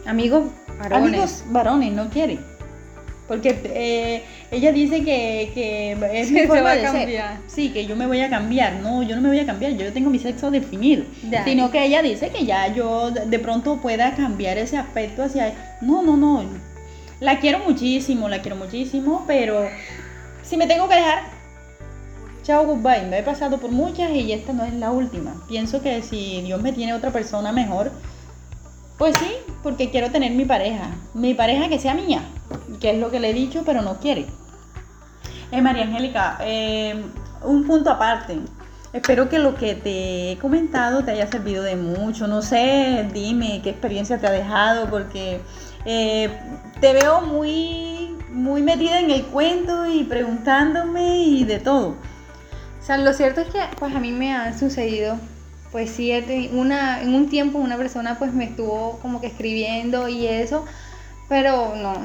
Amigos 0.08 0.46
varones. 0.80 1.08
Amigos 1.08 1.44
varones, 1.50 1.94
no 1.94 2.10
quiere. 2.10 2.40
Porque 3.28 3.62
eh, 3.64 4.24
ella 4.50 4.72
dice 4.72 5.04
que, 5.04 5.52
que 5.54 6.20
es 6.20 6.32
mi 6.32 6.48
forma 6.48 6.74
de 6.74 6.82
cambiar. 6.82 7.38
Sí, 7.46 7.70
que 7.70 7.86
yo 7.86 7.96
me 7.96 8.08
voy 8.08 8.22
a 8.22 8.30
cambiar. 8.32 8.78
No, 8.78 9.04
yo 9.04 9.16
no 9.16 9.22
me 9.22 9.28
voy 9.28 9.40
a 9.40 9.46
cambiar, 9.46 9.74
yo 9.74 9.94
tengo 9.94 10.10
mi 10.10 10.18
sexo 10.18 10.50
definido. 10.50 11.04
Sino 11.46 11.70
que 11.70 11.86
ella 11.86 12.02
dice 12.02 12.32
que 12.32 12.44
ya 12.44 12.74
yo 12.74 13.12
de 13.12 13.38
pronto 13.38 13.78
pueda 13.84 14.16
cambiar 14.16 14.58
ese 14.58 14.78
aspecto 14.78 15.22
hacia... 15.22 15.54
No, 15.82 16.02
no, 16.02 16.18
no. 16.18 16.44
La 17.20 17.40
quiero 17.40 17.60
muchísimo, 17.60 18.28
la 18.28 18.42
quiero 18.42 18.56
muchísimo, 18.56 19.26
pero 19.28 19.70
si 20.42 20.58
me 20.58 20.66
tengo 20.66 20.90
que 20.90 20.96
dejar, 20.96 21.37
chao, 22.48 22.66
goodbye. 22.66 23.06
Me 23.10 23.20
he 23.20 23.24
pasado 23.24 23.58
por 23.58 23.72
muchas 23.72 24.10
y 24.12 24.32
esta 24.32 24.54
no 24.54 24.64
es 24.64 24.74
la 24.74 24.92
última. 24.92 25.34
Pienso 25.50 25.82
que 25.82 26.02
si 26.02 26.42
Dios 26.44 26.62
me 26.62 26.72
tiene 26.72 26.94
otra 26.94 27.12
persona 27.12 27.52
mejor, 27.52 27.92
pues 28.98 29.18
sí, 29.18 29.32
porque 29.64 29.92
quiero 29.92 30.12
tener 30.12 30.32
mi 30.32 30.46
pareja. 30.46 30.92
Mi 31.14 31.34
pareja 31.34 31.68
que 31.68 31.78
sea 31.78 31.94
mía, 31.94 32.22
que 32.80 32.92
es 32.92 33.00
lo 33.00 33.12
que 33.12 33.20
le 33.20 33.32
he 33.32 33.34
dicho, 33.34 33.64
pero 33.66 33.82
no 33.82 33.98
quiere. 34.00 34.28
Eh, 35.52 35.62
María 35.62 35.84
Angélica, 35.84 36.38
eh, 36.40 37.04
un 37.44 37.68
punto 37.68 37.92
aparte. 37.92 38.40
Espero 38.94 39.28
que 39.28 39.40
lo 39.40 39.56
que 39.56 39.76
te 39.76 40.32
he 40.32 40.38
comentado 40.38 41.04
te 41.04 41.12
haya 41.12 41.28
servido 41.28 41.64
de 41.64 41.76
mucho. 41.76 42.28
No 42.28 42.42
sé, 42.42 43.10
dime 43.14 43.60
qué 43.62 43.72
experiencia 43.72 44.20
te 44.20 44.28
ha 44.28 44.32
dejado, 44.32 44.90
porque 44.90 45.42
eh, 45.84 46.30
te 46.80 46.94
veo 46.94 47.20
muy, 47.24 48.16
muy 48.32 48.64
metida 48.64 49.02
en 49.02 49.12
el 49.12 49.26
cuento 49.26 49.86
y 49.86 50.06
preguntándome 50.06 51.18
y 51.20 51.44
de 51.44 51.60
todo. 51.60 51.98
Sea, 52.88 52.96
lo 52.96 53.12
cierto 53.12 53.42
es 53.42 53.50
que 53.50 53.60
pues 53.78 53.94
a 53.94 54.00
mí 54.00 54.14
me 54.14 54.34
han 54.34 54.58
sucedido 54.58 55.20
pues 55.74 55.90
sí, 55.90 56.10
una, 56.54 57.02
en 57.02 57.14
un 57.16 57.28
tiempo 57.28 57.58
una 57.58 57.76
persona 57.76 58.18
pues 58.18 58.32
me 58.32 58.46
estuvo 58.46 58.98
como 59.02 59.20
que 59.20 59.28
escribiendo 59.28 60.08
y 60.08 60.26
eso, 60.26 60.64
pero 61.28 61.76
no, 61.76 61.96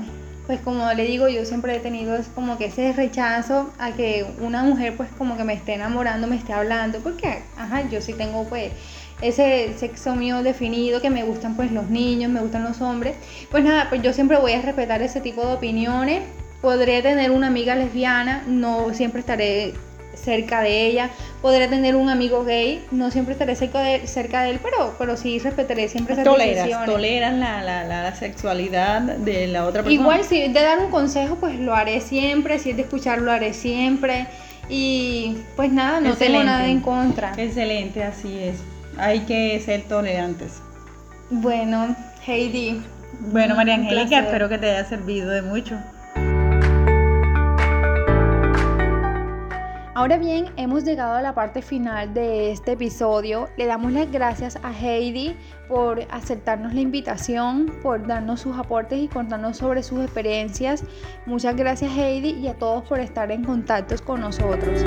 pues 0.49 0.59
como 0.59 0.93
le 0.93 1.05
digo, 1.05 1.29
yo 1.29 1.45
siempre 1.45 1.77
he 1.77 1.79
tenido 1.79 2.19
como 2.35 2.59
que 2.59 2.65
ese 2.65 2.93
rechazo 2.95 3.73
a 3.79 3.93
que 3.93 4.27
una 4.41 4.65
mujer 4.65 4.97
pues 4.97 5.09
como 5.17 5.37
que 5.37 5.45
me 5.45 5.53
esté 5.53 5.75
enamorando, 5.75 6.27
me 6.27 6.35
esté 6.35 6.53
hablando, 6.53 6.99
porque, 6.99 7.45
ajá, 7.57 7.89
yo 7.89 8.01
sí 8.01 8.15
tengo 8.15 8.43
pues 8.49 8.73
ese 9.21 9.75
sexo 9.79 10.17
mío 10.17 10.43
definido, 10.43 11.01
que 11.01 11.11
me 11.11 11.23
gustan 11.23 11.55
pues 11.55 11.71
los 11.71 11.91
niños, 11.91 12.29
me 12.29 12.41
gustan 12.41 12.65
los 12.65 12.81
hombres, 12.81 13.15
pues 13.53 13.63
nada, 13.63 13.89
pues 13.89 14.03
yo 14.03 14.13
siempre 14.13 14.37
voy 14.37 14.55
a 14.55 14.63
respetar 14.63 15.01
ese 15.01 15.21
tipo 15.21 15.47
de 15.47 15.53
opiniones, 15.53 16.25
podré 16.61 17.03
tener 17.03 17.31
una 17.31 17.47
amiga 17.47 17.77
lesbiana, 17.77 18.43
no 18.49 18.93
siempre 18.93 19.21
estaré 19.21 19.75
cerca 20.23 20.63
de 20.63 20.87
ella. 20.87 21.11
Podré 21.41 21.69
tener 21.69 21.97
un 21.97 22.09
amigo 22.09 22.45
gay, 22.45 22.85
no 22.91 23.11
siempre 23.11 23.33
estaré 23.33 23.57
cerca 23.57 23.81
de, 23.81 24.07
cerca 24.07 24.43
de 24.43 24.51
él, 24.51 24.61
pero, 24.63 24.95
pero 24.99 25.17
sí 25.17 25.39
respetaré 25.39 25.89
siempre 25.89 26.15
esas 26.15 26.25
toleras, 26.25 26.87
Toleran 26.87 27.41
la, 27.41 27.63
la, 27.63 27.85
la, 27.85 28.15
sexualidad 28.15 29.03
de 29.03 29.49
la 29.49 29.65
otra 29.65 29.83
persona. 29.83 30.01
Igual 30.01 30.25
si 30.25 30.43
es 30.43 30.53
de 30.53 30.63
dar 30.63 30.79
un 30.79 30.91
consejo, 30.91 31.37
pues 31.37 31.59
lo 31.59 31.75
haré 31.75 32.01
siempre, 32.01 32.59
si 32.59 32.71
es 32.71 32.77
de 32.77 32.83
escuchar, 32.83 33.21
lo 33.21 33.33
haré 33.33 33.53
siempre. 33.53 34.27
Y 34.69 35.39
pues 35.57 35.73
nada, 35.73 36.01
no 36.01 36.15
tengo 36.15 36.43
nada 36.45 36.67
en 36.69 36.81
contra. 36.81 37.33
Excelente, 37.37 38.05
así 38.05 38.39
es. 38.39 38.57
Hay 38.97 39.21
que 39.21 39.59
ser 39.61 39.83
tolerantes. 39.83 40.61
Bueno, 41.31 41.97
Heidi. 42.27 42.83
Bueno, 43.21 43.55
María 43.57 43.75
Angélica, 43.75 44.21
espero 44.21 44.49
que 44.49 44.59
te 44.59 44.71
haya 44.71 44.89
servido 44.89 45.31
de 45.31 45.43
mucho. 45.43 45.77
Ahora 49.95 50.17
bien, 50.17 50.47
hemos 50.57 50.85
llegado 50.85 51.13
a 51.13 51.21
la 51.21 51.35
parte 51.35 51.61
final 51.61 52.15
de 52.15 52.51
este 52.51 52.73
episodio. 52.73 53.51
Le 53.59 53.67
damos 53.67 53.93
las 53.93 54.11
gracias 54.11 54.59
a 54.63 54.73
Heidi 54.73 55.37
por 55.69 56.01
aceptarnos 56.11 56.73
la 56.73 56.81
invitación, 56.81 57.71
por 57.83 58.07
darnos 58.07 58.41
sus 58.41 58.57
aportes 58.57 58.99
y 58.99 59.09
contarnos 59.09 59.59
sobre 59.59 59.83
sus 59.83 60.01
experiencias. 60.01 60.83
Muchas 61.27 61.57
gracias 61.57 61.93
Heidi 61.95 62.31
y 62.31 62.49
a 62.49 62.55
todos 62.55 62.85
por 62.85 63.01
estar 63.01 63.31
en 63.31 63.45
contacto 63.45 63.95
con 64.03 64.23
nosotros. 64.23 64.83